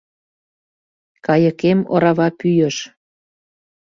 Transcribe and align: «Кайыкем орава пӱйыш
«Кайыкем 1.25 1.79
орава 1.93 2.27
пӱйыш 2.39 2.77